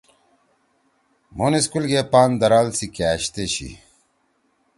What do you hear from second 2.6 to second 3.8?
سی کأش تے چھی۔